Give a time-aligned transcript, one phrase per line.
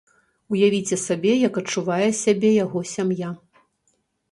[0.53, 3.29] Уявіце сабе, як адчувае сябе яго сям'я.